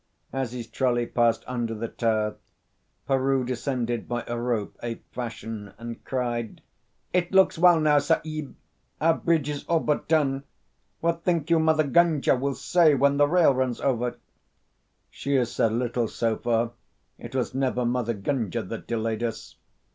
[0.33, 2.37] As his trolley passed under the tower,
[3.07, 6.63] Peroo descended by a rope, ape fashion, and cried:
[7.13, 8.55] "It looks well now, Sahib.
[8.99, 10.43] Our bridge is all but done.
[11.01, 14.17] What think you Mother Gunga will say when the rail runs over?"
[15.11, 16.71] "She has said little so far.
[17.19, 19.55] It was never Mother Gunga that delayed us."